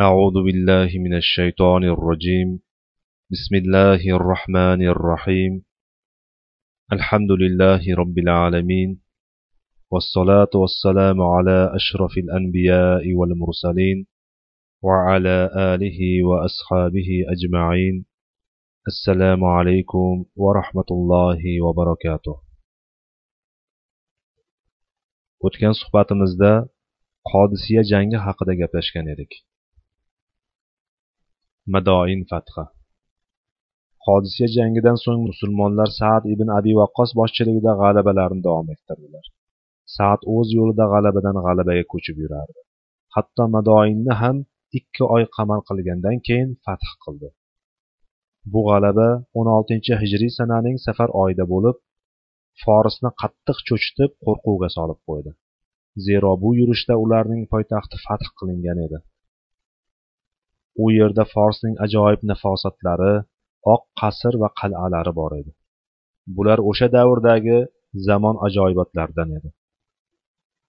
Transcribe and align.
أعوذ 0.00 0.32
بالله 0.32 0.90
من 0.98 1.14
الشيطان 1.16 1.84
الرجيم. 1.84 2.48
بسم 3.30 3.54
الله 3.56 4.02
الرحمن 4.18 4.82
الرحيم. 4.82 5.62
الحمد 6.92 7.30
لله 7.30 7.82
رب 7.94 8.18
العالمين. 8.18 9.02
والصلاة 9.90 10.50
والسلام 10.54 11.22
على 11.22 11.70
أشرف 11.74 12.18
الأنبياء 12.18 13.14
والمرسلين 13.14 14.06
وعلى 14.82 15.50
آله 15.54 15.98
وأصحابه 16.24 17.08
أجمعين. 17.34 18.06
السلام 18.86 19.44
عليكم 19.44 20.24
ورحمة 20.36 20.88
الله 20.90 21.40
وبركاته. 21.62 22.36
o'tgan 25.46 25.74
suhbatimizda 25.80 26.66
qodisiya 27.30 27.82
jangi 27.86 28.18
haqida 28.26 28.52
gaplashgan 28.60 29.06
edik 29.14 29.53
madoin 31.72 32.22
fathi 32.30 32.64
qodisiya 34.06 34.48
jangidan 34.56 34.98
so'ng 35.04 35.20
musulmonlar 35.30 35.88
saad 36.00 36.22
ibn 36.34 36.48
abi 36.58 36.72
vaqqos 36.80 37.10
boshchiligida 37.20 37.72
g'alabalarini 37.80 38.42
davom 38.46 38.66
ettirdilar. 38.74 39.24
Saad 39.96 40.20
o'z 40.34 40.48
yo'lida 40.58 40.84
g'alabadan 40.92 41.36
g'alabaga 41.46 41.84
ko'chib 41.92 42.16
yurardi. 42.22 42.60
Hatto 43.14 43.44
madoinni 43.54 44.14
ham 44.22 44.36
ikki 44.78 45.04
oy 45.14 45.24
qamal 45.36 45.60
qilgandan 45.68 46.16
keyin 46.26 46.50
fath 46.64 46.90
qildi. 47.04 47.28
Bu 48.52 48.60
g'alaba 48.68 49.08
16 49.42 50.00
hijriy 50.02 50.32
sananing 50.38 50.76
safar 50.86 51.10
oyida 51.22 51.44
bo'lib 51.54 51.76
Forisni 52.62 53.10
qattiq 53.22 53.58
cho'chitib 53.68 54.10
qo'rquvga 54.26 54.68
solib 54.76 55.00
qo'ydi. 55.08 55.30
Zero 56.06 56.30
bu 56.42 56.50
yurishda 56.60 56.94
ularning 57.04 57.42
poytaxti 57.52 57.96
fath 58.06 58.28
qilingan 58.38 58.78
edi. 58.86 58.98
U 60.82 60.86
yerda 60.98 61.24
forsning 61.34 61.74
ajoyib 61.86 62.22
nafosatlari 62.30 63.14
oq 63.74 63.82
qasr 64.00 64.34
va 64.42 64.48
qal'alari 64.60 65.12
bor 65.20 65.32
edi. 65.40 65.52
Bular 66.36 66.58
o'sha 66.70 66.88
davrdagi 66.96 67.58
zamon 68.08 68.36
ajoyibotlaridan 68.46 69.30
edi. 69.38 69.48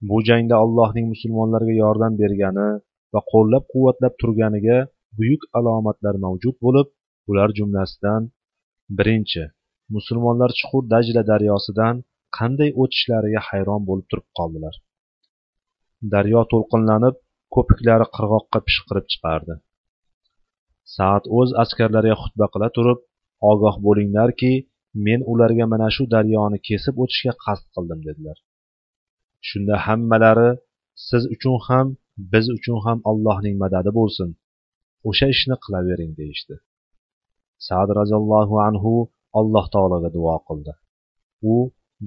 Bu 0.09 0.17
jangda 0.27 0.55
allohning 0.63 1.05
musulmonlarga 1.13 1.73
yordam 1.83 2.13
bergani 2.21 2.69
va 3.13 3.21
qo'llab 3.31 3.63
quvvatlab 3.73 4.13
turganiga 4.21 4.77
buyuk 5.17 5.44
alomatlar 5.59 6.16
mavjud 6.25 6.55
bo'lib 6.66 6.88
ular 7.31 7.49
jumlasidan 7.59 8.23
birinchi 8.97 9.44
musulmonlar 9.95 10.51
chuqur 10.59 10.83
dajla 10.94 11.22
daryosidan 11.31 11.95
qanday 12.38 12.72
o'tishlariga 12.81 13.41
hayron 13.49 13.81
bo'lib 13.89 14.07
turib 14.11 14.27
qoldilar. 14.38 14.75
Daryo 16.13 16.41
to'lqinlanib 16.51 17.16
ko'piklari 17.55 18.05
qirg'oqqa 18.16 18.59
pishqirib 18.67 19.05
chiqardi. 19.13 19.55
Saad 20.95 21.23
o'z 21.39 21.50
askarlariga 21.64 22.17
xutba 22.23 22.47
qila 22.53 22.67
turib 22.78 23.00
ogoh 23.52 23.75
bo'linglarki 23.86 24.53
men 25.05 25.19
ularga 25.31 25.66
mana 25.73 25.88
shu 25.95 26.03
daryoni 26.14 26.59
kesib 26.67 26.95
o'tishga 27.03 27.33
qasd 27.45 27.66
qildim 27.75 28.00
dedilar. 28.08 28.38
Shunda 29.47 29.75
hammalari 29.86 30.52
siz 31.08 31.23
uchun 31.36 31.58
ham 31.67 31.88
biz 32.33 32.45
uchun 32.58 32.78
ham 32.86 33.00
allohning 33.11 33.56
madadi 33.63 33.91
bo'lsin 34.00 34.30
o'sha 35.09 35.28
ishni 35.36 35.56
qilavering 35.63 36.11
deyishdi. 36.19 36.56
Sad 37.67 37.89
roziyallohu 38.00 38.56
anhu 38.67 38.94
alloh 39.39 39.66
taologa 39.73 40.09
duo 40.17 40.38
qildi. 40.47 40.73
U 41.53 41.56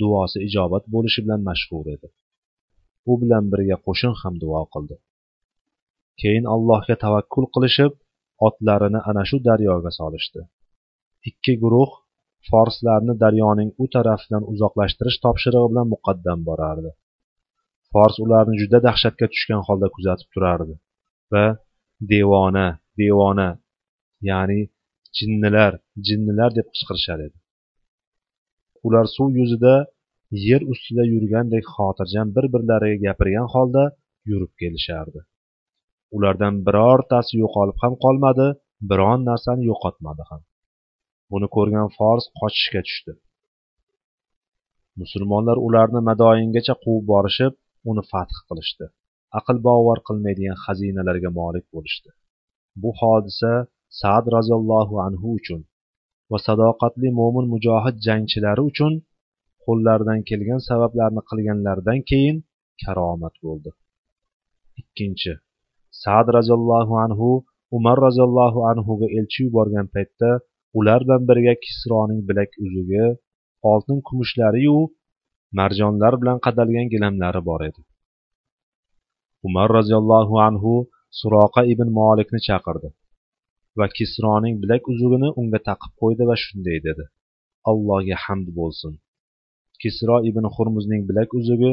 duosi 0.01 0.39
ijobat 0.49 0.85
bo'lishi 0.95 1.21
bilan 1.25 1.41
mashhur 1.49 1.85
edi. 1.95 2.09
U 3.11 3.13
bilan 3.23 3.45
birga 3.53 3.77
qo'shin 3.87 4.13
ham 4.21 4.35
duo 4.43 4.63
qildi. 4.75 4.97
Keyin 6.21 6.45
allohga 6.55 6.95
tavakkul 7.05 7.47
qilishib 7.55 7.93
otlarini 8.47 9.01
ana 9.11 9.23
shu 9.29 9.37
daryoga 9.49 9.91
solishdi. 10.01 10.41
Ikki 11.31 11.55
guruh 11.63 11.91
forslarni 12.51 13.15
daryoning 13.25 13.71
u 13.83 13.85
tarafidan 13.95 14.45
uzoqlashtirish 14.53 15.19
topshirig'i 15.25 15.69
bilan 15.73 15.87
muqaddam 15.95 16.41
borardi. 16.49 16.91
Fors 17.93 18.17
ularni 18.25 18.57
juda 18.63 18.79
dahshatga 18.89 19.27
tushgan 19.33 19.63
holda 19.69 19.89
kuzatib 19.97 20.29
turardi 20.35 20.75
va 21.33 21.45
devona 22.13 22.69
devona 23.01 23.49
ya'ni 24.31 24.61
jinnilar 25.19 25.73
jinnilar 26.07 26.51
deb 26.59 26.67
qichqirishar 26.73 27.19
edi. 27.27 27.39
Ular 28.87 29.07
suv 29.17 29.31
yuzida 29.41 29.75
yer 30.49 30.63
ustida 30.73 31.05
yurgandek 31.15 31.65
xotirjam 31.75 32.29
bir 32.37 32.47
birlariga 32.55 32.99
gapirgan 33.07 33.49
holda 33.55 33.85
yurib 34.31 34.53
kelishardi. 34.61 35.21
Ulardan 36.17 36.55
birortasi 36.67 37.33
yo'qolib 37.43 37.77
ham 37.83 37.95
qolmadi 38.05 38.47
biron 38.91 39.21
narsani 39.31 39.63
yo'qotmadi 39.71 40.23
ham. 40.31 40.43
Buni 41.33 41.49
ko'rgan 41.57 41.89
fors 41.97 42.25
qochishga 42.41 42.81
tushdi. 42.89 43.13
Musulmonlar 45.01 45.57
ularni 45.67 46.01
madoingacha 46.11 46.75
quvib 46.85 47.05
borishib 47.13 47.53
uni 47.91 48.03
fath 48.13 48.37
qilishdi. 48.49 48.87
Aql 49.39 49.57
bovar 49.69 49.99
qilmaydigan 50.09 50.59
xazinalarga 50.65 51.31
molik 51.41 51.67
bo'lishdi. 51.75 52.11
Bu 52.83 52.91
hodisa 53.01 53.53
saad 54.01 54.25
roziyallohu 54.37 54.95
anhu 55.07 55.29
uchun 55.39 55.61
va 56.31 56.39
sadoqatli 56.47 57.09
mo'min 57.21 57.47
mujohid 57.55 57.97
jangchilari 58.07 58.63
uchun 58.71 58.93
qo'llaridan 59.65 60.21
kelgan 60.29 60.61
sabablarni 60.69 61.23
qilganlaridan 61.31 61.99
keyin 62.11 62.37
karomat 62.83 63.35
bo'ldi. 63.45 63.71
Ikkinchi 64.81 65.33
saad 66.03 66.27
roziyallohu 66.39 66.95
anhu 67.05 67.29
umar 67.77 67.97
roziyallohu 68.07 68.61
anhuga 68.71 69.07
elchi 69.19 69.41
yuborgan 69.47 69.87
paytda 69.95 70.31
ular 70.79 71.01
bilan 71.07 71.23
birga 71.29 71.55
kisroning 71.65 72.21
bilak 72.29 72.51
uzugi 72.65 73.05
oltin 73.71 73.99
kumushlariyu 74.09 74.79
marjonlar 75.59 76.15
bilan 76.21 76.39
qadalgan 76.47 76.87
gilamlari 76.95 77.41
bor 77.49 77.61
edi. 77.69 77.81
Umar 79.47 79.69
roziyallohu 79.79 80.35
anhu 80.49 80.73
suroqa 81.21 81.63
ibn 81.73 81.89
molikni 81.99 82.41
chaqirdi 82.49 82.89
va 83.79 83.87
kisroning 83.97 84.55
bilak 84.63 84.83
uzugini 84.93 85.29
unga 85.41 85.61
taqib 85.69 85.93
qo'ydi 86.01 86.23
va 86.31 86.37
shunday 86.45 86.79
dedi 86.89 87.05
allohga 87.71 88.17
hamd 88.25 88.49
bo'lsin. 88.59 88.93
Kisro 89.83 90.17
ibn 90.31 90.45
hurmuzning 90.55 91.03
bilak 91.09 91.31
uzugi 91.41 91.73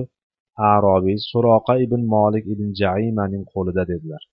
arobiy 0.58 1.18
suroqa 1.32 1.74
ibn 1.86 2.02
molik 2.14 2.46
ibn 2.54 2.68
jaimaning 2.82 3.44
qo'lida 3.54 3.84
dedilar. 3.92 4.24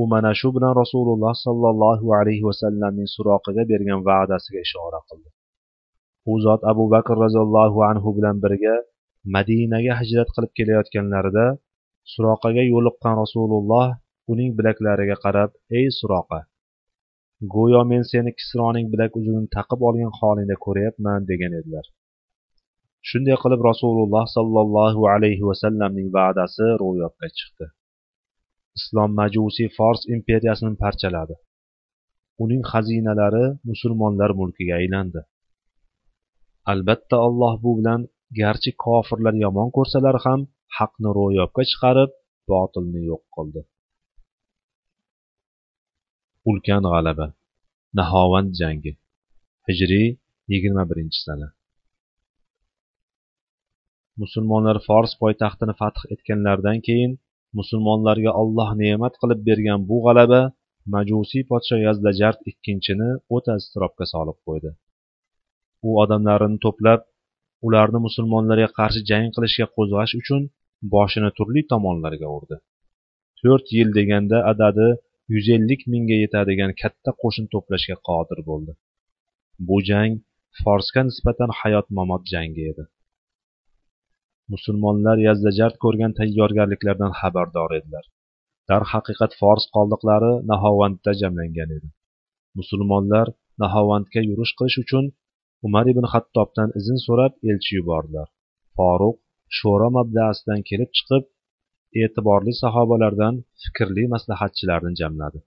U 0.00 0.02
mana 0.12 0.32
shu 0.40 0.48
bilan 0.56 0.72
rasululloh 0.82 1.34
sollallohu 1.46 2.06
alayhi 2.18 2.44
vasallamning 2.50 3.08
suroqaga 3.16 3.62
bergan 3.72 4.00
va'dasiga 4.08 4.60
ishora 4.66 5.00
qildi. 5.08 5.28
U 6.30 6.34
zot 6.44 6.60
abu 6.72 6.84
bakr 6.94 7.16
roziyallohu 7.24 7.78
anhu 7.90 8.08
bilan 8.18 8.36
birga 8.44 8.76
madinaga 9.34 9.92
hijrat 10.00 10.28
qilib 10.34 10.52
kelayotganlarida 10.58 11.46
suroqaga 12.12 12.62
yo'liqqan 12.72 13.14
rasululloh 13.22 13.86
uning 14.32 14.50
bilaklariga 14.58 15.16
qarab 15.24 15.50
ey 15.78 15.86
suroqa 16.00 16.40
go'yo 17.54 17.80
men 17.90 18.02
seni 18.10 18.30
kisroning 18.38 18.86
bilak 18.92 19.12
uzugini 19.18 19.48
taqib 19.56 19.80
olgan 19.88 20.12
holingda 20.18 20.56
ko'ryapman 20.66 21.20
degan 21.30 21.52
edilar. 21.60 21.84
Shunday 23.08 23.36
qilib 23.42 23.60
rasululloh 23.70 24.24
sollallohu 24.36 25.02
alayhi 25.14 25.44
vasallamning 25.50 26.08
va'dasi 26.16 26.66
ro'yobga 26.82 27.28
chiqdi. 27.38 27.66
Islom 28.78 29.10
majusiy 29.20 29.68
fors 29.76 30.00
imperiyasini 30.14 30.76
parchaladi. 30.82 31.34
Uning 32.42 32.62
xazinalari 32.72 33.44
musulmonlar 33.70 34.30
mulkiga 34.40 34.74
aylandi. 34.80 35.20
Albatta 36.72 37.16
alloh 37.26 37.54
bu 37.64 37.70
bilan 37.78 38.00
garchi 38.40 38.70
kofirlar 38.84 39.34
yomon 39.44 39.68
ko'rsalar 39.76 40.16
ham 40.24 40.40
haqni 40.78 41.10
ro'yobga 41.18 41.62
chiqarib 41.70 42.10
botilni 42.50 43.00
yo'q 43.10 43.22
qildi. 43.34 43.60
Ulkan 46.50 46.82
g'alaba 46.92 47.26
nahovand 47.98 48.50
jangi. 48.60 48.92
Hijriy 49.68 50.08
yigirma 50.52 50.84
birinchi 50.90 51.20
sana 51.26 51.48
musulmonlar 54.22 54.76
fors 54.86 55.12
poytaxtini 55.22 55.74
fath 55.80 56.00
etganlaridan 56.14 56.78
keyin 56.86 57.12
musulmonlarga 57.58 58.30
olloh 58.42 58.70
ne'mat 58.82 59.14
qilib 59.22 59.40
bergan 59.48 59.80
bu 59.90 59.96
g'alaba 60.06 60.40
majusiy 60.94 61.42
podsho 61.50 61.76
yazdajard 61.86 62.38
ikkinchini 62.50 63.08
o'ta 63.36 63.52
iztirobga 63.60 64.06
solib 64.12 64.38
qo'ydi. 64.46 64.70
U 65.88 65.90
odamlarini 66.02 66.58
to'plab 66.64 67.00
ularni 67.66 68.00
musulmonlarga 68.06 68.68
qarshi 68.78 69.00
jang 69.10 69.28
qilishga 69.36 69.66
qo'zg'ash 69.76 70.14
uchun 70.20 70.42
boshini 70.94 71.30
turli 71.38 71.62
tomonlarga 71.72 72.28
urdi. 72.36 72.56
To'rt 73.40 73.66
yil 73.76 73.90
deganda 73.98 74.38
adadi 74.52 74.88
yuz 75.34 75.46
ellik 75.56 75.82
mingga 75.92 76.16
yetadigan 76.24 76.72
katta 76.82 77.10
qo'shin 77.22 77.46
to'plashga 77.54 77.96
qodir 78.08 78.40
bo'ldi. 78.48 78.72
Bu 79.68 79.76
jang 79.90 80.12
forsga 80.62 81.00
nisbatan 81.08 81.50
hayot 81.60 81.86
mamot 81.98 82.22
jangi 82.34 82.64
edi. 82.72 82.84
Musulmonlar 84.52 85.16
yazdajard 85.28 85.76
ko'rgan 85.84 86.12
tayyorgarliklardan 86.18 87.12
xabardor 87.20 87.70
edilar. 87.78 88.04
Darhaqiqat 88.70 89.32
fors 89.40 89.64
qoldiqlari 89.76 90.32
nahovandda 90.52 91.12
jamlangan 91.22 91.70
edi. 91.76 91.88
Musulmonlar 92.58 93.26
nahovandga 93.62 94.20
yurish 94.30 94.52
qilish 94.58 94.78
uchun 94.84 95.04
umar 95.66 95.84
ibn 95.92 96.04
hattobdan 96.12 96.68
izn 96.80 96.96
so'rab 97.06 97.32
elchi 97.50 97.72
yubordilar. 97.78 98.28
Foruq 98.76 99.16
sho'ro 99.58 99.88
mabdaasidan 99.98 100.60
kelib 100.70 100.90
chiqib 100.98 101.24
e'tiborli 102.02 102.52
sahobalardan 102.62 103.34
fikrli 103.62 104.04
maslahatchilarni 104.14 104.92
jamladi. 105.00 105.38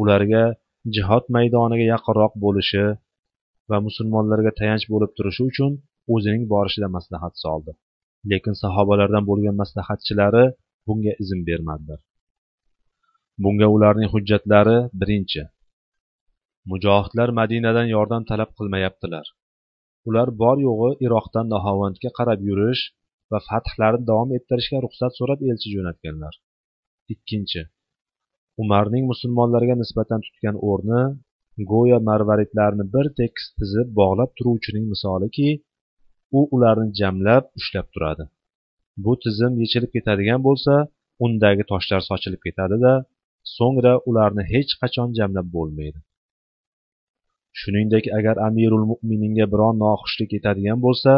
Ularga 0.00 0.44
jihod 0.96 1.24
maydoniga 1.36 1.86
yaqinroq 1.94 2.32
bo'lishi 2.44 2.84
va 3.70 3.78
musulmonlarga 3.86 4.52
tayanch 4.60 4.86
bo'lib 4.92 5.10
turishi 5.16 5.42
uchun 5.50 5.72
o'zining 6.14 6.44
borishida 6.52 6.88
maslahat 6.96 7.34
soldi. 7.44 7.72
Lekin 8.30 8.54
sahobalardan 8.62 9.24
bo'lgan 9.30 9.56
maslahatchilari 9.62 10.44
bunga 10.86 11.12
izn 11.22 11.40
bermadilar. 11.48 12.00
Bunga 13.44 13.66
ularning 13.76 14.10
hujjatlari 14.14 14.78
birinchi 15.00 15.42
mujohidlar 16.70 17.28
madinadan 17.40 17.88
yordam 17.94 18.22
talab 18.30 18.50
qilmayaptilar. 18.58 19.26
Ular 20.08 20.28
bor 20.42 20.56
yo'g'i 20.68 20.90
iroqdan 21.06 21.46
nahovandga 21.54 22.10
qarab 22.18 22.40
yurish 22.48 22.82
va 23.32 23.38
fathlarni 23.48 24.04
davom 24.10 24.30
ettirishga 24.38 24.78
ruxsat 24.84 25.12
so'rab 25.18 25.40
elchi 25.50 25.68
jo'natganlar. 25.74 26.34
Ikkinchi 27.14 27.62
umarning 28.62 29.04
musulmonlarga 29.12 29.74
nisbatan 29.82 30.20
tutgan 30.26 30.56
o'rni 30.70 31.02
go'yo 31.72 31.98
marvaridlarni 32.08 32.84
bir 32.94 33.06
tekis 33.20 33.46
tizib 33.58 33.88
bog'lab 34.00 34.30
turuvchining 34.38 34.86
misoliki 34.92 35.48
u 36.38 36.40
ularni 36.54 36.88
jamlab 37.00 37.44
ushlab 37.58 37.86
turadi. 37.94 38.24
Bu 39.04 39.12
tizim 39.22 39.52
yechilib 39.62 39.90
ketadigan 39.96 40.40
bo'lsa 40.48 40.74
undagi 41.24 41.64
toshlar 41.72 42.02
sochilib 42.10 42.40
ketadida 42.46 42.92
so'ngra 43.56 43.94
ularni 44.10 44.44
hech 44.52 44.72
qachon 44.80 45.08
jamlab 45.18 45.48
bo'lmaydi. 45.56 45.98
Shuningdek 47.60 48.04
agar 48.18 48.36
amirul 48.48 48.84
mo'mininga 48.90 49.46
biron 49.52 49.76
noxushlik 49.84 50.30
yetadigan 50.36 50.78
bo'lsa 50.86 51.12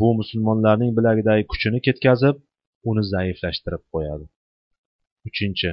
bu 0.00 0.08
musulmonlarning 0.20 0.90
bilagidagi 0.98 1.44
kuchini 1.52 1.78
ketkazib 1.86 2.36
uni 2.90 3.02
zaiflashtirib 3.12 3.82
qo'yadi. 3.92 4.26
Uchinchi 5.28 5.70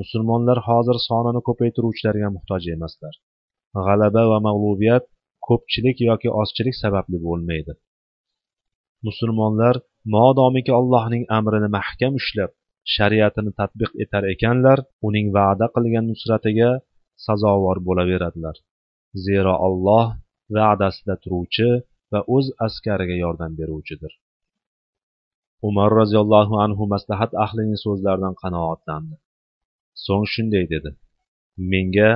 musulmonlar 0.00 0.58
hozir 0.68 0.96
sonini 1.08 1.40
ko'paytiruvchilarga 1.48 2.28
muhtoj 2.36 2.62
emaslar. 2.76 3.14
G'alaba 3.86 4.22
va 4.32 4.38
mag'lubiyat 4.48 5.04
ko'pchilik 5.48 5.96
yoki 6.08 6.28
ozchilik 6.40 6.76
sababli 6.82 7.18
bo'lmaydi. 7.26 7.72
Musulmonlar 9.08 9.74
modomiki 10.14 10.72
allohning 10.80 11.24
amrini 11.38 11.68
mahkam 11.78 12.12
ushlab 12.20 12.50
shariatini 12.94 13.52
tatbiq 13.58 13.90
etar 14.04 14.24
ekanlar 14.34 14.78
uning 15.08 15.26
va'da 15.36 15.66
qilgan 15.74 16.04
nusratiga 16.10 16.70
sazovor 17.26 17.78
bo'laveradilar. 17.86 18.56
Zero 19.26 19.54
alloh 19.66 20.06
va'dasida 20.56 21.14
turuvchi 21.22 21.68
va 22.12 22.20
o'z 22.36 22.46
askariga 22.66 23.16
yordam 23.24 23.52
beruvchidir. 23.60 24.12
Umar 25.68 25.90
roziyallohu 26.00 26.54
anhu 26.64 26.82
maslahat 26.94 27.32
ahlining 27.44 27.78
so'zlaridan 27.84 28.34
qanoatlandi. 28.42 29.14
So'ng 30.04 30.24
shunday 30.32 30.64
dedi. 30.74 30.90
Menga 31.72 32.10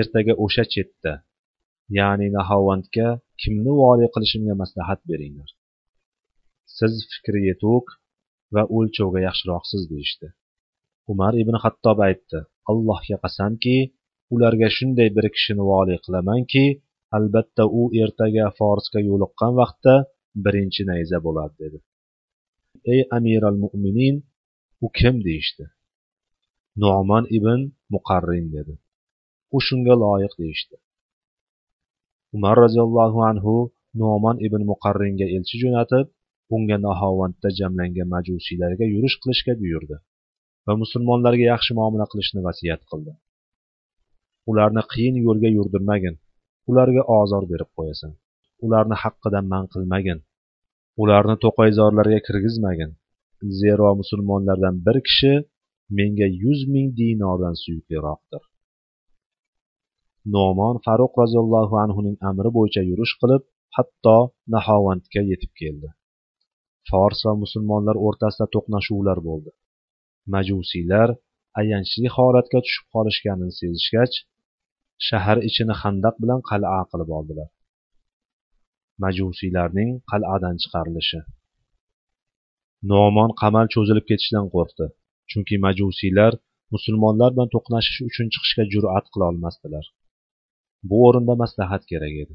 ertaga 0.00 0.34
o'sha 0.44 0.64
chetda 0.74 1.12
ya'ni 1.98 2.28
nahovandga 2.36 3.08
kimni 3.42 3.72
voliy 3.82 4.08
qilishimga 4.14 4.54
maslahat 4.62 5.00
beringlar. 5.10 5.50
Siz 6.78 6.92
fikri 7.12 7.40
yetuk 7.50 7.86
va 8.54 8.62
o'lchovga 8.76 9.20
yaxshiroqsiz 9.28 9.82
deyishdi. 9.92 10.28
Umar 11.12 11.32
ibn 11.42 11.54
hattob 11.64 11.98
aytdi 12.08 12.38
allohga 12.70 13.16
qasamki 13.24 13.76
ularga 14.34 14.68
shunday 14.76 15.08
bir 15.16 15.26
kishini 15.34 15.64
voliy 15.70 15.98
qilamanki 16.04 16.64
albatta 17.16 17.64
u 17.80 17.82
ertaga 18.02 18.46
forsga 18.58 19.00
yo'liqqan 19.08 19.52
vaqtda 19.60 19.94
birinchi 20.44 20.82
nayza 20.90 21.18
bo'ladi 21.26 21.54
dedi. 21.62 21.78
Ey 22.92 23.00
amiral 23.16 23.56
mo'minin 23.64 24.16
u 24.84 24.88
kim? 24.98 25.14
deyishdi. 25.26 25.64
Nu'man 26.82 27.24
ibn 27.36 27.60
muqarrin 27.94 28.46
dedi. 28.56 28.74
U 29.56 29.58
shunga 29.66 29.94
loyiq 30.04 30.34
deyishdi. 30.42 30.76
Umar 32.36 32.56
roziyallohu 32.64 33.20
anhu 33.30 33.54
nu'man 34.00 34.36
ibn 34.46 34.62
muqarringa 34.72 35.26
elchi 35.36 35.56
jo'natib 35.62 36.06
unga 36.56 36.76
nahovandda 36.86 37.48
jamlangan 37.58 38.08
majusiylarga 38.14 38.84
yurish 38.94 39.16
qilishga 39.22 39.54
buyurdi 39.62 39.96
va 40.66 40.72
musulmonlarga 40.82 41.44
yaxshi 41.52 41.72
muomala 41.78 42.06
qilishni 42.12 42.40
vasiyat 42.48 42.82
qildi. 42.90 43.12
Ularni 44.50 44.82
qiyin 44.92 45.16
yo'lga 45.26 45.48
yurdirmagin 45.56 46.16
ularga 46.70 47.02
ozor 47.18 47.44
berib 47.52 47.70
qo'yasan 47.76 48.12
ularni 48.64 48.96
haqqidan 49.02 49.44
man 49.52 49.64
qilmagin 49.74 50.18
ularni 51.02 51.36
to'qayzorlarga 51.44 52.20
kirgizmagin. 52.26 52.90
Zero 53.60 53.88
musulmonlardan 54.00 54.74
bir 54.86 54.96
kishi 55.08 55.32
menga 55.98 56.28
yuz 56.42 56.60
ming 56.74 56.88
dinordan 56.98 57.54
suyukliroqdir. 57.62 58.42
Nomon 60.34 60.76
faruq 60.86 61.12
roziyallohu 61.22 61.74
anhuning 61.84 62.16
amri 62.30 62.50
bo'yicha 62.56 62.82
yurish 62.90 63.14
qilib 63.20 63.42
hatto 63.76 64.18
nahovandga 64.54 65.22
yetib 65.30 65.52
keldi. 65.60 65.88
Fors 66.88 67.20
va 67.26 67.32
musulmonlar 67.44 67.96
o'rtasida 68.06 68.46
to'qnashuvlar 68.54 69.18
bo'ldi. 69.28 69.50
Majusiylar 70.34 71.08
ayanchli 71.60 72.08
holatga 72.16 72.58
tushib 72.66 72.86
qolishganini 72.94 73.54
sezishgach 73.60 74.14
shahar 75.08 75.38
ichini 75.48 75.74
handaq 75.82 76.14
bilan 76.22 76.40
qal'a 76.50 76.80
qilib 76.90 77.10
oldilar. 77.18 77.48
Majusiylarning 79.04 79.90
qal'adan 80.10 80.56
chiqarilishi. 80.62 81.20
Nomon 82.92 83.30
qamal 83.40 83.66
cho'zilib 83.74 84.04
ketishidan 84.10 84.46
qo'rqdi 84.54 84.86
chunki 85.30 85.56
majusiylar 85.66 86.32
musulmonlar 86.74 87.30
bilan 87.34 87.50
to'qnashish 87.54 87.98
uchun 88.08 88.26
chiqishga 88.34 88.64
jur'at 88.74 89.06
qila 89.12 89.24
olmasdilar. 89.32 89.84
Bu 90.88 90.96
o'rinda 91.06 91.34
maslahat 91.42 91.82
kerak 91.90 92.14
edi. 92.22 92.34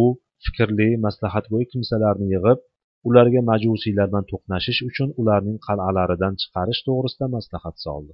U 0.00 0.02
fikrli 0.44 0.88
maslahatgo'y 1.06 1.64
kimsalarni 1.72 2.26
yig'ib 2.34 2.60
ularga 3.08 3.40
majusiylar 3.50 4.06
bilan 4.10 4.26
to'qnashish 4.32 4.80
uchun 4.88 5.08
ularning 5.20 5.58
qal'alaridan 5.66 6.34
chiqarish 6.40 6.80
to'g'risida 6.86 7.26
maslahat 7.36 7.76
soldi. 7.84 8.12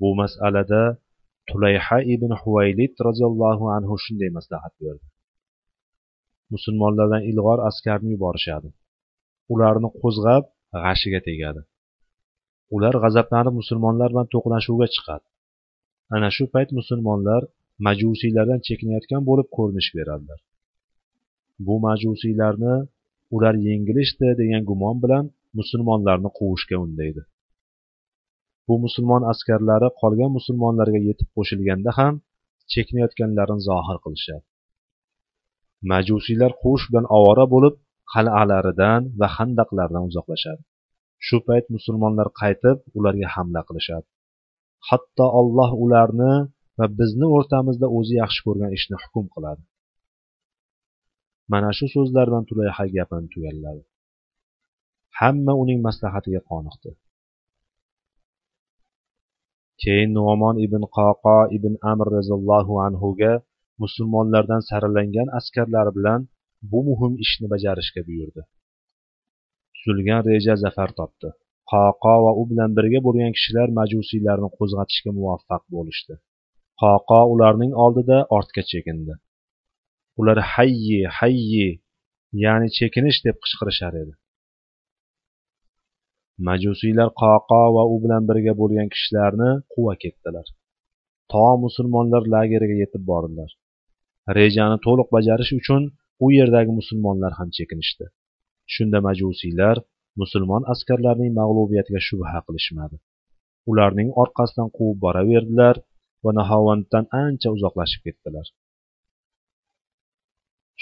Bu 0.00 0.08
masalada 0.22 0.82
tulayha 1.48 1.98
ibn 2.14 2.30
huvaylid 2.42 2.92
roziyallohu 3.08 3.64
anhu 3.76 3.94
shunday 4.04 4.30
maslahat 4.38 4.74
berdi. 4.82 5.06
Musulmonlardan 6.54 7.22
ilg'or 7.30 7.58
askarni 7.68 8.08
yuborishadi. 8.14 8.68
Ularni 9.54 9.88
qo'zg'ab 10.02 10.44
g'ashiga 10.84 11.20
tegadi. 11.28 11.60
Ular 12.76 12.94
g'azablanib 13.04 13.54
musulmonlar 13.60 14.08
bilan 14.12 14.28
to'qnashuvga 14.34 14.86
chiqadi. 14.94 15.26
Ana 16.14 16.28
shu 16.36 16.44
payt 16.54 16.70
musulmonlar 16.78 17.42
majusiylardan 17.86 18.60
chekinayotgan 18.66 19.22
bo'lib 19.28 19.48
ko'rinish 19.56 19.90
beradilar. 19.98 20.40
Bu 21.66 21.74
majusiylarni 21.86 22.74
ular 23.34 23.54
yengilishdi 23.68 24.28
degan 24.40 24.62
gumon 24.70 24.96
bilan 25.04 25.24
musulmonlarni 25.58 26.30
quvishga 26.38 26.76
undaydi. 26.86 27.22
Bu 28.66 28.74
musulmon 28.84 29.22
askarlari 29.32 29.88
qolgan 30.00 30.30
musulmonlarga 30.38 31.00
yetib 31.08 31.28
qo'shilganda 31.36 31.90
ham 31.98 32.14
chekinayotganlarini 32.72 33.62
zohir 33.68 33.98
qilishadi. 34.04 34.44
Majusiylar 35.92 36.52
quvish 36.62 36.84
bilan 36.90 37.06
ovora 37.18 37.44
bo'lib 37.54 37.74
qal'alaridan 38.12 39.02
va 39.20 39.28
handaqlaridan 39.36 40.04
uzoqlashadi. 40.10 40.62
Shu 41.26 41.36
payt 41.48 41.66
musulmonlar 41.76 42.28
qaytib 42.40 42.78
ularga 42.98 43.28
hamla 43.34 43.60
qilishadi. 43.68 44.06
Hatto 44.88 45.26
olloh 45.40 45.70
ularni 45.84 46.34
va 46.78 46.86
bizni 46.98 47.26
o'rtamizda 47.36 47.86
o'zi 47.98 48.14
yaxshi 48.22 48.40
ko'rgan 48.46 48.70
ishni 48.78 48.96
hukm 49.02 49.26
qiladi. 49.34 49.62
Mana 51.52 51.70
shu 51.78 51.86
so'zlar 51.94 52.26
bilan 52.30 52.44
tulayha 52.50 52.84
gapini 52.96 53.28
tugalladi 53.34 53.82
hamma 55.20 55.52
uning 55.62 55.80
maslahatiga 55.86 56.40
qoniqdi. 56.50 56.90
Keyin 59.82 60.10
nu'mon 60.18 60.56
ibn 60.66 60.82
qoqo 60.98 61.38
ibn 61.56 61.72
amr 61.92 62.06
roziyallohu 62.16 62.74
anhuga 62.86 63.32
musulmonlardan 63.82 64.62
saralangan 64.68 65.28
askarlari 65.38 65.92
bilan 65.98 66.20
bu 66.70 66.80
muhim 66.88 67.12
ishni 67.24 67.46
bajarishga 67.52 68.02
buyurdi. 68.08 68.42
Tuzilgan 69.76 70.20
reja 70.28 70.54
zafar 70.64 70.90
topdi. 70.98 71.28
Qoqo 71.72 72.14
va 72.24 72.32
u 72.40 72.42
bilan 72.50 72.70
birga 72.78 73.00
bo'lgan 73.06 73.32
kishilar 73.36 73.68
majusiylarni 73.80 74.48
qo'zg'atishga 74.58 75.10
muvaffaq 75.18 75.62
bo'lishdi. 75.74 76.14
Qoqo 76.82 77.20
ularning 77.34 77.72
oldida 77.84 78.18
ortga 78.36 78.62
chekindi. 78.70 79.14
Ular 80.20 80.38
hayyi 80.52 81.00
hayyi 81.18 81.68
ya'ni 82.42 82.68
chekinish 82.76 83.18
deb 83.26 83.36
qichqirishar 83.44 83.94
edi. 84.02 84.12
Majusiylar 86.48 87.08
qoqo 87.22 87.62
va 87.76 87.82
u 87.92 87.96
bilan 88.04 88.22
birga 88.28 88.52
bo'lgan 88.60 88.88
kishilarni 88.94 89.50
quva 89.72 89.94
ketdilar. 90.02 90.46
To 91.32 91.46
musulmonlar 91.64 92.22
lageriga 92.34 92.76
yetib 92.82 93.02
bordilar. 93.10 93.50
Rejani 94.38 94.76
to'liq 94.86 95.08
bajarish 95.16 95.52
uchun 95.60 95.82
u 96.24 96.26
yerdagi 96.38 96.72
musulmonlar 96.80 97.32
ham 97.38 97.48
chekinishdi. 97.56 98.06
Shunda 98.74 98.98
majusiylar 99.08 99.76
musulmon 100.20 100.62
askarlarning 100.72 101.32
mag'lubiyatiga 101.40 102.00
shubha 102.08 102.38
qilishmadi. 102.46 102.96
Ularning 103.70 104.10
orqasidan 104.22 104.68
quvib 104.76 104.98
boraverdilar 105.04 105.76
va 106.24 106.30
nahovanddan 106.40 107.04
ancha 107.24 107.48
uzoqlashib 107.56 108.00
ketdilar. 108.06 108.46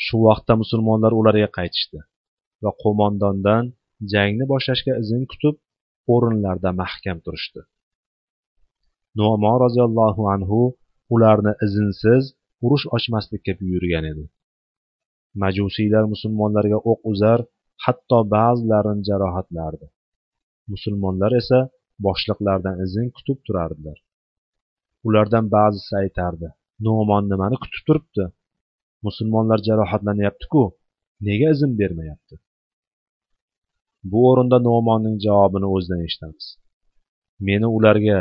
Shu 0.04 0.16
vaqtda 0.26 0.54
musulmonlar 0.62 1.12
ularga 1.20 1.48
qaytishdi 1.58 1.98
va 2.64 2.70
qo'mondondan 2.82 3.64
jangni 4.12 4.44
boshlashga 4.52 4.92
izn 5.02 5.22
kutib 5.32 5.56
o'rinlarida 6.14 6.70
mahkam 6.82 7.18
turishdi. 7.24 7.60
Numo 9.18 9.52
roziyallohu 9.64 10.22
anhu 10.34 10.60
ularni 11.14 11.52
iznsiz 11.66 12.22
urush 12.64 12.86
ochmaslikka 12.96 13.52
buyurgan 13.60 14.04
edi. 14.12 14.24
Majusiylar 15.42 16.04
musulmonlarga 16.12 16.78
o'q 16.90 17.00
uzar 17.12 17.40
hatto 17.84 18.18
ba'zilarini 18.34 19.02
jarohatlardi. 19.08 19.86
Musulmonlar 20.72 21.32
esa 21.40 21.58
boshliqlardan 22.06 22.76
izn 22.86 23.06
kutib 23.16 23.38
turardilar. 23.46 23.98
Ulardan 25.08 25.46
ba'zisi 25.56 25.92
aytardi 26.02 26.48
no'mon 26.86 27.24
nimani 27.32 27.56
kutib 27.62 27.82
turibdi? 27.88 28.24
Musulmonlar 29.06 29.58
jarohatlanyaptiku 29.68 30.62
nega 31.28 31.48
izn 31.54 31.72
bermayapti? 31.80 32.34
Bu 34.10 34.20
o'rinda 34.30 34.58
no'monning 34.68 35.16
javobini 35.26 35.68
o'zidan 35.74 36.00
eshitamiz. 36.06 36.46
Meni 37.48 37.68
ularga 37.76 38.18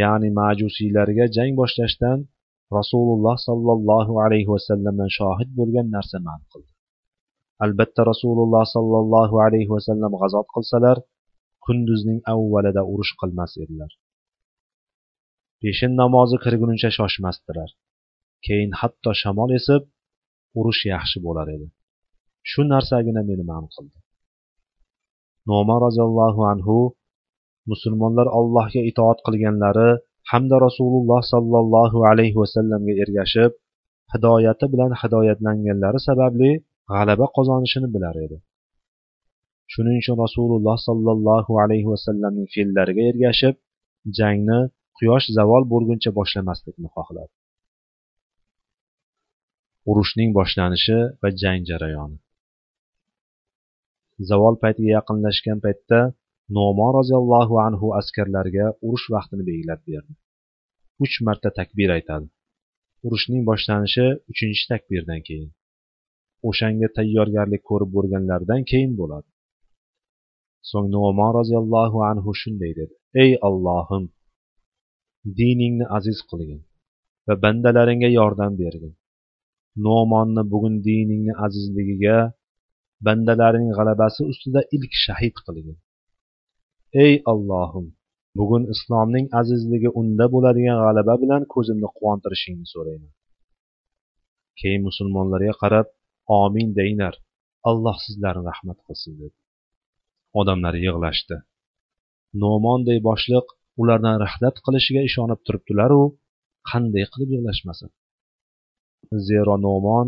ya'ni 0.00 0.28
majusiylarga 0.40 1.24
jang 1.36 1.52
boshlashdan 1.60 2.18
rasululloh 2.78 3.36
sollallohu 3.48 4.14
alayhi 4.24 4.48
vasallamdan 4.54 5.10
shohid 5.18 5.50
bo'lgan 5.58 5.86
narsa 5.96 6.18
man 6.26 6.40
qildi. 6.50 6.70
Albatta 7.64 8.02
rasululloh 8.12 8.64
sollallohu 8.74 9.36
alayhi 9.46 9.70
vasallam 9.74 10.12
g'azot 10.20 10.46
qilsalar 10.54 10.96
kunduzning 11.66 12.18
avvalida 12.32 12.82
urush 12.92 13.12
qilmas 13.20 13.52
edilar. 13.62 13.90
Peshin 15.60 15.92
namozi 16.02 16.36
kirgununcha 16.44 16.90
shoshmasdilar. 16.98 17.70
Keyin 18.46 18.72
hatto 18.80 19.10
shamol 19.22 19.50
esib 19.58 19.82
urush 20.58 20.82
yaxshi 20.94 21.18
bo'lar 21.26 21.46
edi. 21.56 21.66
Shu 22.50 22.60
narsagina 22.72 23.22
meni 23.30 23.44
man 23.50 23.64
qildi. 23.74 23.98
Nomar 25.50 25.78
roziyallohu 25.86 26.42
anhu 26.52 26.78
musulmonlar 27.70 28.26
allohga 28.38 28.80
itoat 28.90 29.18
qilganlari 29.26 29.90
hamda 30.30 30.56
rasululloh 30.66 31.20
sollallohu 31.32 31.98
alayhi 32.10 32.36
vasallamga 32.42 32.94
ergashib 33.02 33.52
hidoyati 34.12 34.66
bilan 34.72 34.92
hidoyatlanganlari 35.00 35.98
sababli 36.08 36.50
g'alaba 36.92 37.26
qozonishini 37.36 37.88
bilar 37.94 38.16
edi. 38.24 38.36
Shuning 39.72 39.96
uchun 40.02 40.16
rasululloh 40.24 40.76
sollallohu 40.88 41.52
alayhi 41.64 41.88
vasallamning 41.94 42.48
fe'llariga 42.54 43.04
ergashib 43.12 43.54
jangni 44.18 44.60
quyosh 44.98 45.26
zavol 45.36 45.62
bo'lguncha 45.72 46.10
boshlamaslikni 46.18 46.88
xohladi. 46.96 47.32
Urushning 49.90 50.30
boshlanishi 50.38 50.98
va 51.22 51.28
jang 51.42 51.62
jarayoni. 51.70 52.18
Zavol 54.28 54.54
paytiga 54.62 54.90
yaqinlashgan 54.98 55.58
paytda 55.64 56.00
nomon 56.58 56.90
roziyallohu 56.98 57.54
anhu 57.66 57.86
askarlarga 58.00 58.66
urush 58.86 59.06
vaqtini 59.14 59.42
belgilab 59.48 59.80
berdi. 59.88 60.12
Uch 61.04 61.16
marta 61.26 61.50
takbir 61.58 61.90
aytadi. 61.96 62.26
Urushning 63.06 63.42
boshlanishi 63.50 64.06
uchinchi 64.32 64.64
takbirdan 64.72 65.20
keyin. 65.28 65.50
O'shanga 66.48 66.88
tayyorgarlik 66.98 67.62
ko'rib 67.70 67.90
bo'lganlaridan 67.96 68.62
keyin 68.70 68.92
bo'ladi. 69.00 69.28
So'ng 70.70 70.86
nomon 70.96 71.30
roziyallohu 71.38 71.98
anhu 72.10 72.30
shunday 72.42 72.72
dedi. 72.80 72.94
Ey 73.22 73.32
ollohim 73.48 74.04
diningni 75.38 75.86
aziz 75.98 76.18
qilgin 76.30 76.60
va 77.26 77.34
bandalaringga 77.44 78.10
yordam 78.18 78.52
bergin. 78.62 78.94
Nomonni 79.86 80.42
bugun 80.52 80.74
diningni 80.86 81.34
azizligiga 81.46 82.16
bandalarining 83.06 83.72
g'alabasi 83.78 84.20
ustida 84.32 84.60
ilk 84.76 84.92
shahid 85.04 85.36
qilgin. 85.46 85.76
Ey 87.04 87.14
ollohim 87.32 87.86
bugun 88.38 88.62
islomning 88.74 89.26
azizligi 89.40 89.90
unda 90.00 90.26
bo'ladigan 90.34 90.78
g'alaba 90.84 91.14
bilan 91.22 91.42
ko'zimni 91.54 91.88
quvontirishingni 91.96 92.66
so'rayman. 92.74 93.12
Keyin 94.60 94.82
musulmonlarga 94.88 95.54
qarab 95.62 95.86
omin 96.42 96.68
deyglar 96.78 97.14
alloh 97.70 97.96
sizlarni 98.06 98.44
rahmat 98.50 98.78
qilsin 98.86 99.12
dedi. 99.20 99.36
Odamlar 100.40 100.74
yig'lashdi. 100.84 101.36
No'monday 102.42 102.98
boshliq 103.08 103.46
ulardan 103.82 104.16
rahlat 104.24 104.56
qilishiga 104.66 105.02
ishonib 105.08 105.40
turibdilaru 105.46 106.02
qanday 106.70 107.04
qilib 107.12 107.30
yig'lashmasin? 107.36 107.90
Zero 109.28 109.54
no'mon 109.66 110.06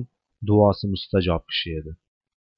duosi 0.48 0.84
mustajob 0.92 1.42
kishi 1.50 1.70
edi. 1.78 1.92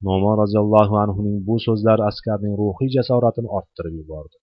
No'mon 0.07 0.35
roziyallohu 0.41 0.95
anhuning 1.03 1.37
bu 1.47 1.55
so'zlari 1.65 2.03
askarning 2.09 2.53
ruhiy 2.61 2.89
jasoratini 2.97 3.49
orttirib 3.57 3.95
yubordi. 4.01 4.37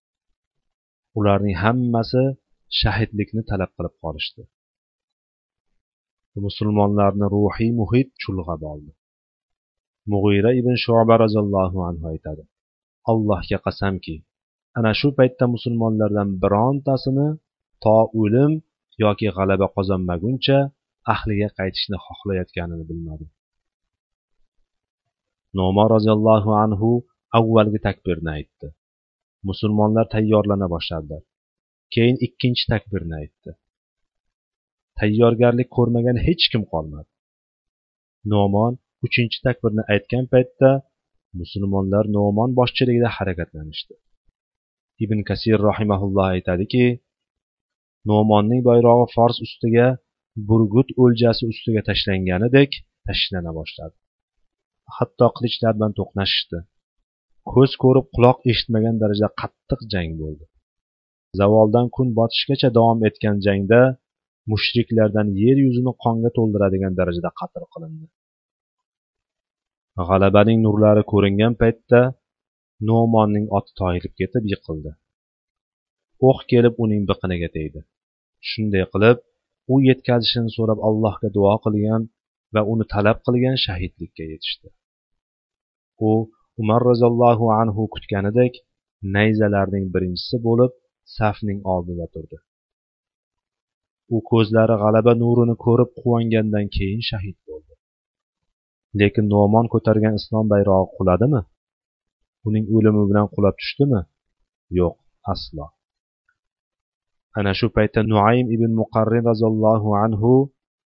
Ularning 1.18 1.56
hammasi 1.62 2.22
shahidlikni 2.80 3.42
talab 3.50 3.70
qilib 3.76 3.94
qolishdi. 4.02 4.42
Musulmonlarni 6.46 7.26
ruhiy 7.36 7.70
muhit 7.80 8.08
chulg'ab 8.22 8.62
oldi 8.72 8.92
mug'ira 10.12 10.50
ibn 10.60 10.74
shoba 10.84 11.14
roziyallohu 11.24 11.78
anhu 11.88 12.04
aytadi 12.12 12.42
allohga 13.10 13.58
qasamki 13.66 14.16
ana 14.78 14.90
shu 15.00 15.08
paytda 15.18 15.44
musulmonlardan 15.54 16.28
birontasini 16.42 17.28
to 17.84 17.98
o'lim 18.22 18.52
yoki 19.04 19.28
g'alaba 19.36 19.66
qozonmaguncha 19.76 20.58
ahliga 21.12 21.48
qaytishni 21.58 21.98
xohlayotganini 22.06 22.84
bilmadim. 22.90 23.30
Noma 25.60 25.84
roziyallohu 25.94 26.50
anhu 26.64 26.90
avvalgi 27.38 27.78
takbirni 27.88 28.30
aytdi. 28.38 28.68
Musulmonlar 29.48 30.06
tayyorlana 30.14 30.66
boshladilar. 30.74 31.22
Keyin 31.94 32.16
ikkinchi 32.26 32.64
takbirni 32.72 33.14
aytdi. 33.22 33.50
Tayyorgarlik 35.00 35.68
ko'rmagan 35.76 36.18
hech 36.26 36.44
kim 36.52 36.62
qolmadi. 36.72 37.10
Nomon 38.32 38.72
uchinchi 39.06 39.38
takbirni 39.46 39.82
aytgan 39.94 40.24
paytda 40.32 40.70
musulmonlar 41.40 42.04
nomon 42.18 42.50
boshchiligida 42.58 43.08
harakatlanishdi. 43.16 43.94
Ibn 45.04 45.18
kasir 45.28 45.58
rahimaulloh 45.70 46.26
aytadiki 46.34 46.86
no'monning 48.10 48.62
bayrog'i 48.68 49.06
fors 49.14 49.36
ustiga 49.46 49.86
burgut 50.48 50.88
o'ljasi 51.02 51.42
ustiga 51.52 51.82
tashlanganidek 51.88 52.70
tashlana 53.06 53.52
boshladi. 53.58 53.96
Hatto 54.96 55.26
qilichlar 55.36 55.72
bilan 55.78 55.92
to'qnashishdi. 55.98 56.58
Ko'z 57.52 57.72
ko'rib 57.82 58.06
quloq 58.16 58.38
eshitmagan 58.52 58.96
darajada 59.02 59.30
qattiq 59.42 59.80
jang 59.92 60.12
bo'ldi. 60.22 60.44
Zavoldan 61.40 61.86
kun 61.96 62.08
botishgacha 62.18 62.68
davom 62.78 63.00
etgan 63.08 63.36
jangda 63.46 63.80
mushriklardan 64.52 65.28
yer 65.42 65.56
yuzini 65.66 65.92
qonga 66.04 66.30
to'ldiradigan 66.36 66.92
darajada 67.00 67.30
qatl 67.40 67.64
qilindi. 67.74 68.06
G'alabaning 70.08 70.58
nurlari 70.66 71.02
ko'ringan 71.12 71.54
paytda 71.62 72.00
no'monning 72.88 73.46
oti 73.58 73.72
toyilib 73.80 74.12
ketib 74.20 74.44
yiqildi. 74.52 74.90
O'q 76.28 76.38
kelib 76.52 76.74
uning 76.84 77.02
biqiniga 77.10 77.48
tegdi. 77.56 77.80
Shunday 78.50 78.84
qilib 78.92 79.18
u 79.72 79.74
yetkazishini 79.88 80.50
so'rab 80.56 80.80
allohga 80.88 81.28
duo 81.36 81.54
qilgan 81.64 82.02
va 82.54 82.62
uni 82.72 82.84
talab 82.94 83.18
qilgan 83.26 83.56
shahidlikka 83.66 84.24
yetishdi. 84.32 84.68
U 86.08 86.10
umar 86.62 86.80
roziyallohu 86.90 87.46
anhu 87.60 87.82
kutganidek 87.94 88.54
nayzalarning 89.16 89.86
birinchisi 89.94 90.36
bo'lib 90.46 90.72
safning 91.18 91.60
oldida 91.74 92.06
turdi. 92.14 92.38
U 94.14 94.16
ko'zlari 94.30 94.76
g'alaba 94.82 95.12
nurini 95.22 95.56
ko'rib 95.66 95.90
quvongandan 96.00 96.66
keyin 96.76 97.02
shahid 97.10 97.36
bo'ldi. 97.48 97.72
Lekin 99.00 99.26
no'mon 99.34 99.66
ko'targan 99.74 100.14
islom 100.20 100.46
bayrog'i 100.52 100.92
quladimi? 100.98 101.42
Uning 102.48 102.64
o'limi 102.76 103.02
bilan 103.10 103.26
qulab 103.34 103.54
tushdimi? 103.60 104.00
Yo'q 104.78 104.94
aslo. 105.32 105.66
Ana 107.38 107.52
shu 107.58 107.66
paytda 107.76 108.00
nuaym 108.12 108.46
ibn 108.56 108.70
muqarrin 108.80 109.24
roziyallohu 109.30 109.88
anhu 110.04 110.32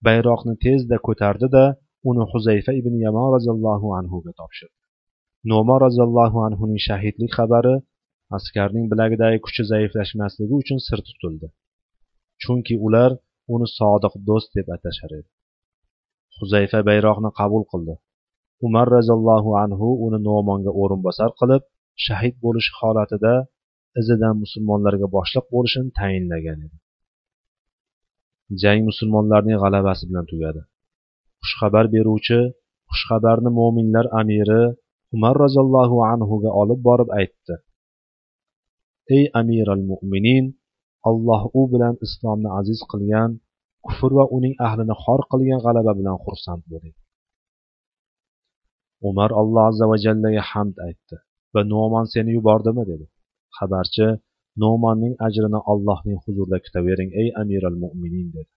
bayroqni 0.08 0.56
tezda 0.66 0.98
ko'tardi 1.08 1.48
da 1.56 1.66
uni 2.10 2.24
huzayfa 2.32 2.72
ibn 2.80 2.94
yamon 3.06 3.28
roziyallohu 3.36 3.88
anhuga 4.00 4.32
topshirdi. 4.40 4.76
Noma 5.52 5.76
roziyallohu 5.86 6.38
anhuning 6.48 6.82
shahidlik 6.88 7.32
xabari 7.38 7.76
askarning 8.38 8.86
bilagidagi 8.92 9.40
kuchi 9.46 9.64
zaiflashmasligi 9.72 10.54
uchun 10.62 10.80
sir 10.88 11.00
tutildi. 11.08 11.48
Chunki 12.42 12.76
ular 12.88 13.12
uni 13.54 13.68
sodiq 13.78 14.14
do'st 14.28 14.50
deb 14.58 14.68
atashar 14.76 15.12
edi. 15.20 15.30
Huzayfa 16.40 16.80
bayroqni 16.90 17.30
qabul 17.40 17.64
qildi. 17.72 17.94
Umar 18.68 18.88
roziyallohu 18.98 19.52
anhu 19.64 19.88
uni 20.06 20.20
no'monga 20.28 20.72
o'rinbosar 20.82 21.32
qilib 21.40 21.64
shahid 22.06 22.36
bo'lish 22.46 22.70
holatida 22.80 23.34
izidan 24.02 24.36
musulmonlarga 24.44 25.08
boshliq 25.16 25.46
bo'lishini 25.54 25.90
tayinlagan 26.00 26.60
edi. 26.66 26.78
Jang 28.62 28.82
musulmonlarning 28.90 29.58
g'alabasi 29.64 30.04
bilan 30.10 30.26
tugadi. 30.32 30.62
Xushxabar 31.44 31.86
beruvchi 31.96 32.40
xushxabarni 32.92 33.50
mo'minlar 33.60 34.06
amiri 34.22 34.64
umar 35.16 35.36
roziyallohu 35.44 35.98
anhuga 36.14 36.50
olib 36.62 36.80
borib 36.88 37.10
aytdi. 37.20 37.56
Ey 39.16 39.24
amiral 39.42 39.84
mo'minin 39.92 40.46
alloh 41.10 41.42
u 41.60 41.62
bilan 41.74 41.96
islomni 42.06 42.50
aziz 42.60 42.80
qilgan 42.92 43.32
kufr 43.86 44.12
va 44.18 44.26
uning 44.38 44.56
ahlini 44.68 44.96
xor 45.04 45.22
qilgan 45.32 45.60
g'alaba 45.66 45.92
bilan 46.00 46.18
xursand 46.24 46.64
bo'ling. 46.72 46.96
Umar 49.10 49.30
alloh 49.42 49.64
azza 49.70 49.86
va 49.92 49.98
jallaga 50.06 50.44
hamd 50.52 50.76
aytdi. 50.88 51.16
Va 51.54 51.62
no'mon 51.74 52.06
seni 52.14 52.30
yubordimi? 52.38 52.84
dedi. 52.92 53.06
Xabarchi 53.58 54.08
no'monning 54.64 55.14
ajrini 55.28 55.60
allohning 55.72 56.20
huzurida 56.24 56.58
kutavering 56.66 57.12
ey 57.22 57.30
amiral 57.42 57.76
mo'minin 57.84 58.28
dedi. 58.36 58.52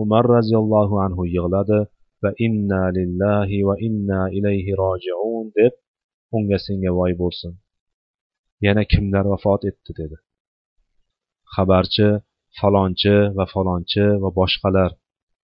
Umar 0.00 0.24
roziyallohu 0.36 0.94
anhu 1.06 1.22
yig'ladi 1.34 1.78
va 2.22 2.30
inna 2.46 2.82
lillahi 2.96 3.58
va 3.68 3.74
inna 3.88 4.20
ilayhi 4.38 4.72
rojiun 4.82 5.46
deb 5.58 5.72
unga 6.36 6.58
senga 6.66 6.90
voy 6.98 7.12
bo'lsin. 7.22 7.52
Yana 8.66 8.82
kimlar 8.92 9.24
vafot 9.32 9.62
etdi 9.70 9.92
dedi. 10.00 10.16
Xabarchi 11.54 12.08
falonchi 12.58 13.16
va 13.36 13.44
falonchi 13.54 14.06
va 14.22 14.30
boshqalar 14.38 14.90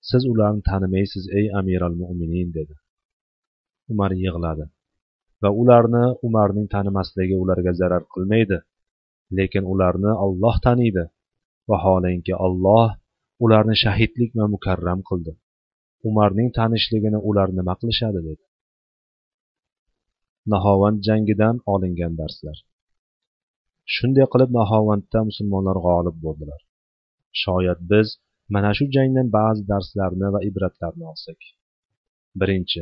siz 0.09 0.21
ularni 0.31 0.61
tanimaysiz 0.69 1.23
ey 1.39 1.45
amiral 1.59 1.93
mo'minin 2.01 2.49
dedi. 2.57 2.75
Umar 3.91 4.11
yig'ladi. 4.23 4.65
Va 5.43 5.49
ularni 5.61 6.05
umarning 6.27 6.67
tanimasligi 6.75 7.35
ularga 7.43 7.71
zarar 7.79 8.03
qilmaydi 8.13 8.57
lekin 9.37 9.63
ularni 9.73 10.11
olloh 10.25 10.55
taniydi. 10.65 11.03
Vaholanki 11.69 12.33
olloh 12.45 12.89
ularni 13.43 13.75
shahidlik 13.83 14.31
va 14.39 14.45
mukarram 14.53 14.99
qildi. 15.09 15.33
Umarning 16.09 16.49
tanishligini 16.59 17.19
ular 17.29 17.49
nima 17.57 17.73
qilishadi 17.79 18.19
dedi. 18.27 18.43
Nahovand 20.53 20.97
jangidan 21.07 21.55
olingan 21.73 22.13
darslar. 22.21 22.57
Shunday 23.95 24.25
qilib 24.33 24.51
nahovandda 24.59 25.19
musulmonlar 25.29 25.77
g'olib 25.85 26.17
bo'ldilar. 26.25 26.61
Shoyat 27.43 27.79
biz 27.91 28.07
mana 28.53 28.71
shu 28.77 28.85
jangdan 28.95 29.27
ba'zi 29.37 29.63
darslarni 29.71 30.27
va 30.35 30.39
ibratlarni 30.49 31.05
olsak. 31.11 31.39
Birinchi 32.39 32.81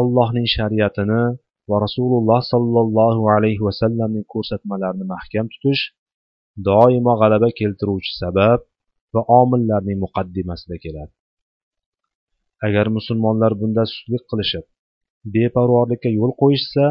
allohning 0.00 0.48
shariatini 0.56 1.22
va 1.70 1.76
rasululloh 1.86 2.40
sollallohu 2.52 3.22
alayhi 3.34 3.62
vasallamning 3.68 4.26
ko'rsatmalarini 4.34 5.06
mahkam 5.14 5.46
tutish 5.52 5.82
doimo 6.68 7.12
g'alaba 7.20 7.48
keltiruvchi 7.60 8.12
sabab 8.22 8.60
va 9.14 9.22
omillarning 9.40 9.98
muqaddimasida 10.04 10.76
keladi. 10.84 11.14
Agar 12.66 12.86
musulmonlar 12.96 13.52
bunda 13.60 13.82
sustlik 13.92 14.24
qilishib 14.30 14.64
beparvorlikka 15.34 16.10
yo'l 16.18 16.32
qo'yishsa 16.42 16.86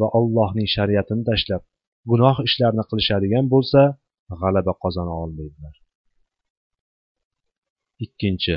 va 0.00 0.06
allohning 0.18 0.68
shariatini 0.76 1.22
tashlab 1.30 1.62
gunoh 2.10 2.36
ishlarni 2.48 2.84
qilishadigan 2.90 3.44
bo'lsa 3.54 3.80
g'alaba 4.40 4.72
qozona 4.82 5.14
olmaydilar. 5.22 5.74
Ikkinchi 8.04 8.54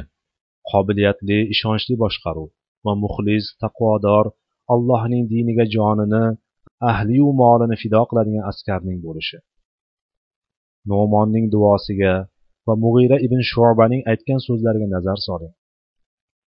qobiliyatli 0.71 1.37
ishonchli 1.53 1.95
boshqaruv. 2.03 2.49
Va 2.85 2.93
muxlis 3.03 3.45
taqvodor 3.63 4.25
allohning 4.73 5.23
diniga 5.33 5.65
jonini 5.75 6.23
ahliyu 6.91 7.27
molini 7.41 7.75
fido 7.81 8.01
qiladigan 8.09 8.43
askarning 8.51 8.99
bo'lishi. 9.05 9.37
No'monning 10.91 11.45
duosiga 11.53 12.13
va 12.67 12.73
mug'ira 12.83 13.17
ibn 13.25 13.39
shubaning 13.51 14.01
aytgan 14.11 14.39
so'zlariga 14.47 14.87
nazar 14.95 15.17
soling. 15.27 15.53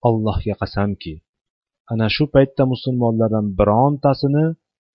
Allohga 0.07 0.53
qasamki 0.61 1.13
ana 1.91 2.07
shu 2.15 2.23
paytda 2.35 2.63
musulmonlardan 2.73 3.45
birontasini 3.59 4.45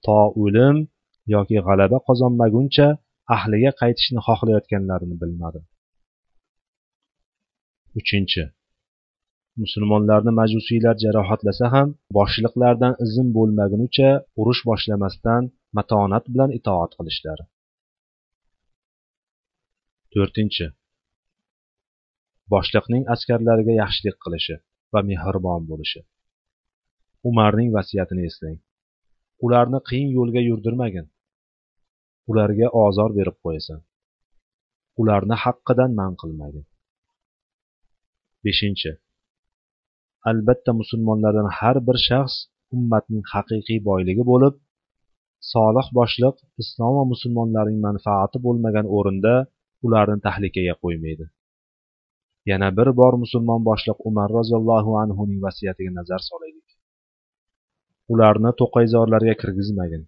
to 0.05 0.19
o'lim 0.43 0.77
yoki 1.35 1.59
g'alaba 1.67 1.99
qozonmaguncha 2.09 2.87
ahliga 3.37 3.71
qaytishni 3.81 4.21
xohlayotganlarini 4.27 5.17
bilmadim 5.23 5.65
uchinchi 8.01 8.43
musulmonlarni 9.63 10.33
majusiylar 10.41 10.97
jarohatlasa 11.05 11.67
ham 11.75 11.89
boshliqlardan 12.19 12.95
izn 13.05 13.27
bo'lmagunicha 13.37 14.11
urush 14.41 14.63
boshlamasdan 14.71 15.43
matonat 15.79 16.25
bilan 16.33 16.51
itoat 16.59 16.93
qilishlari. 16.99 17.45
To'rtinchi. 20.13 20.67
Boshliqning 22.53 23.05
askarlariga 23.15 23.75
yaxshilik 23.83 24.17
qilishi 24.25 24.57
va 24.93 25.01
mehribon 25.11 25.63
bo'lishi. 25.71 26.01
Umarning 27.31 27.69
vasiyatini 27.77 28.23
eslang. 28.31 28.59
Ularni 29.47 29.81
qiyin 29.89 30.11
yo'lga 30.19 30.41
yurdirmagin. 30.49 31.07
Ularga 32.31 32.67
ozor 32.85 33.11
berib 33.19 33.37
qo'yasan. 33.45 33.81
Ularni 35.01 35.37
haqqidan 35.45 35.91
man 36.01 36.13
qilmagin. 36.23 36.65
Beshinchi. 38.45 38.93
Albatta 40.29 40.73
musulmonlardan 40.81 41.49
har 41.59 41.77
bir 41.87 41.97
shaxs 42.09 42.35
ummatning 42.77 43.23
haqiqiy 43.33 43.79
boyligi 43.89 44.25
bo'lib 44.33 44.55
solih 45.53 45.87
boshliq 45.99 46.37
islom 46.63 46.93
va 46.99 47.05
musulmonlarning 47.13 47.79
manfaati 47.87 48.39
bo'lmagan 48.47 48.87
o'rinda 48.97 49.35
ularni 49.87 50.19
tahlikaga 50.27 50.75
qo'ymaydi. 50.83 51.27
Yana 52.51 52.69
bir 52.79 52.89
bor 53.01 53.15
musulmon 53.25 53.61
boshliq 53.71 53.99
umar 54.09 54.29
roziyallohu 54.39 54.91
anhuning 55.03 55.41
vasiyatiga 55.47 55.93
nazar 55.99 56.21
solaylik. 56.31 56.69
Ularni 58.13 58.51
to'qayzorlarga 58.61 59.35
kirgizmagin. 59.43 60.03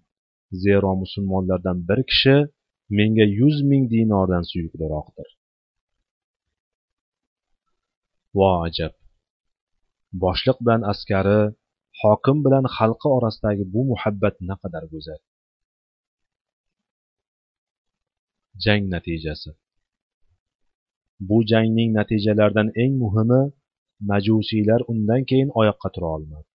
Zero 0.64 0.90
musulmonlardan 1.02 1.78
bir 1.88 2.00
kishi 2.10 2.36
menga 2.98 3.26
yuz 3.40 3.56
ming 3.70 3.84
dinordan 3.92 4.44
suyukliroqdir. 4.50 5.28
Vo 8.38 8.50
ajab 8.66 9.01
boshliq 10.22 10.58
bilan 10.64 10.82
askari 10.92 11.40
hokim 12.00 12.38
bilan 12.44 12.64
xalqi 12.76 13.08
orasidagi 13.16 13.64
bu 13.74 13.80
muhabbat 13.92 14.34
naqadar 14.50 14.84
go'zal? 14.92 15.20
Jang 18.64 18.84
natijasi. 18.94 19.50
Bu 21.28 21.38
jangning 21.50 21.90
natijalaridan 21.98 22.68
eng 22.82 22.92
muhimi 23.02 23.42
majusiylar 24.10 24.80
undan 24.92 25.22
keyin 25.30 25.50
oyoqqa 25.60 25.88
tura 25.94 26.08
olmadi. 26.16 26.48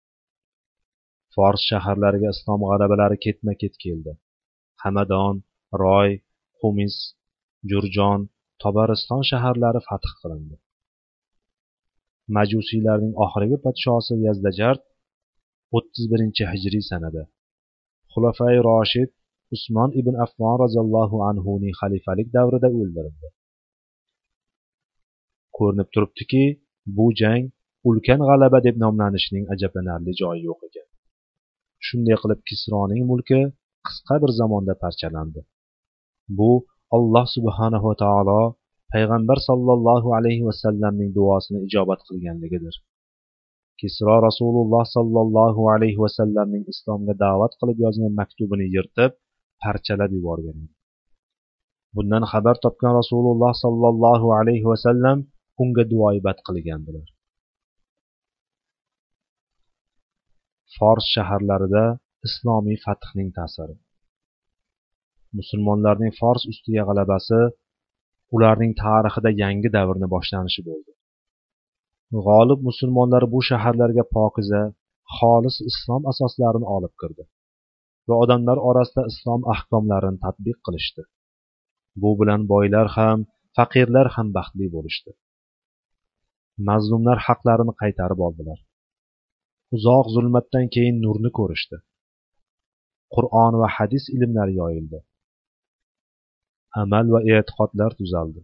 Fors 1.34 1.62
shaharlariga 1.70 2.28
islom 2.34 2.60
g'alabalari 2.68 3.16
ketma 3.24 3.52
ket 3.60 3.74
keldi. 3.84 4.12
Hamadon 4.82 5.34
roy 5.82 6.10
xumis 6.58 6.96
jurjon 7.70 8.20
tobariston 8.62 9.22
shaharlari 9.30 9.80
fath 9.88 10.08
qilindi. 10.20 10.56
Majusiylarning 12.36 13.14
oxirgi 13.24 13.56
podshosi 13.64 14.14
yazdajard 14.26 14.82
o'ttiz 15.76 16.04
birinchi 16.12 16.42
hijriy 16.52 16.84
sanada 16.90 17.22
xulafai 18.12 18.56
roshid 18.68 19.10
usmon 19.54 19.90
ibn 20.00 20.14
affon 20.24 20.54
roziyallohu 20.62 21.16
anhuning 21.30 21.74
xalifalik 21.80 22.28
davrida 22.36 22.68
o'ldirildi. 22.78 23.28
Ko'rinib 25.56 25.88
turibdiki 25.94 26.44
bu 26.96 27.06
jang 27.20 27.44
ulkan 27.88 28.20
g'alaba 28.28 28.58
deb 28.66 28.76
nomlanishining 28.84 29.44
ajablanarli 29.54 30.12
joyi 30.20 30.40
yo'q 30.48 30.60
ekan. 30.68 30.86
Shunday 31.86 32.16
qilib 32.22 32.40
kisroning 32.48 33.02
mulki 33.10 33.40
qisqa 33.86 34.16
bir 34.22 34.30
zamonda 34.40 34.74
parchalandi. 34.82 35.40
Bu 36.38 36.50
alloh 36.96 37.26
subhanahu 37.36 37.86
va 37.90 37.96
taolo 38.04 38.40
payg'ambar 38.92 39.38
sollallohu 39.48 40.08
alayhi 40.18 40.44
vasallamning 40.48 41.10
duosini 41.18 41.58
ijobat 41.66 42.00
qilganligidir. 42.08 42.74
Kisro 43.80 44.16
rasululloh 44.28 44.84
sollallohu 44.96 45.62
alayhi 45.74 45.98
vasallamning 46.04 46.64
islomga 46.72 47.14
da'vat 47.24 47.52
qilib 47.60 47.78
yozgan 47.84 48.12
maktubini 48.20 48.66
yirtib 48.74 49.10
parchalab 49.62 50.10
yuborgan 50.16 50.56
edi. 50.62 50.74
Bundan 51.96 52.24
xabar 52.32 52.56
topgan 52.64 52.92
rasululloh 53.00 53.52
sollallohu 53.64 54.28
alayhi 54.40 54.66
vasallam 54.72 55.18
unga 55.62 55.84
duoibat 55.92 56.38
qilgandilar 56.46 57.06
fors 60.78 61.06
shaharlarida 61.14 61.84
islomiy 62.28 62.78
fathning 62.84 63.30
ta'siri. 63.38 63.76
Musulmonlarning 65.38 66.12
fors 66.20 66.42
ustiga 66.52 66.82
g'alabasi 66.88 67.40
ularning 68.34 68.72
tarixida 68.84 69.30
yangi 69.42 69.68
davrni 69.76 70.06
boshlanishi 70.14 70.62
bo'ldi. 70.68 70.92
G'olib 72.26 72.60
musulmonlar 72.68 73.22
bu 73.32 73.40
shaharlarga 73.48 74.04
pokiza 74.16 74.62
xolis 75.16 75.56
islom 75.70 76.02
asoslarini 76.12 76.66
olib 76.76 76.94
kirdi 77.00 77.24
va 78.08 78.14
odamlar 78.24 78.58
orasida 78.70 79.02
islom 79.12 79.40
ahkomlarini 79.54 80.18
tadbiq 80.24 80.58
qilishdi. 80.66 81.02
Bu 82.02 82.10
bilan 82.20 82.42
boylar 82.52 82.86
ham 82.96 83.18
faqirlar 83.56 84.06
ham 84.16 84.28
baxtli 84.36 84.66
bo'lishdi. 84.76 85.10
Mazlumlar 86.68 87.18
haqlarini 87.26 87.74
qaytarib 87.82 88.20
oldilar. 88.26 88.58
Uzoq 89.76 90.06
zulmatdan 90.14 90.66
keyin 90.74 90.96
nurni 91.04 91.30
ko'rishdi. 91.38 91.76
Qur'on 93.14 93.52
va 93.60 93.68
hadis 93.76 94.04
ilmlari 94.16 94.54
yoyildi. 94.60 94.98
Amal 96.82 97.06
va 97.14 97.20
e'tiqodlar 97.32 97.90
tuzaldi 98.00 98.40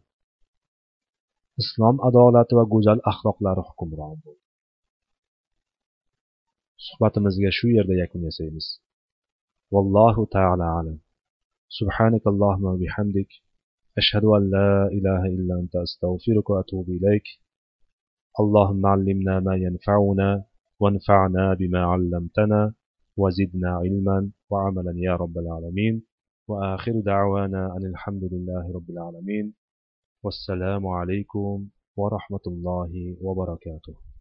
islom 1.62 1.96
adolati 2.08 2.52
va 2.58 2.64
go'zal 2.74 3.00
axloqlari 3.10 3.62
hukmron 3.68 4.16
bo'ldi 4.24 4.42
suhbatimizga 6.86 7.50
shu 7.58 7.66
yerda 7.76 7.94
yakun 8.02 8.20
yasaymiz 8.28 8.66
vallohu 9.74 10.22
taala 10.36 10.66
alam 10.80 10.98
سبحانك 11.80 12.24
اللهم 12.32 12.64
وبحمدك 12.72 13.30
أشهد 14.00 14.24
أن 14.36 14.42
لا 14.56 14.70
إله 14.96 15.22
إلا 15.36 15.54
أنت 15.62 15.74
أستغفرك 15.86 16.46
وأتوب 16.50 16.86
إليك 16.96 17.26
اللهم 18.40 18.82
علمنا 18.86 19.34
ما 19.46 19.54
ينفعنا 19.66 20.44
وانفعنا 20.80 21.44
بما 21.60 21.80
علمتنا 21.92 22.74
وزدنا 23.16 23.70
علما 23.82 24.18
وعملا 24.50 24.92
يا 24.96 25.14
رب 25.22 25.38
العالمين 25.38 25.94
وآخر 26.52 27.00
دعوانا 27.00 27.76
أن 27.76 27.84
الحمد 27.86 28.24
لله 28.32 28.64
رب 28.76 28.90
العالمين. 28.90 29.54
والسلام 30.22 30.86
عليكم 30.86 31.66
ورحمة 31.96 32.44
الله 32.46 33.16
وبركاته. 33.20 34.11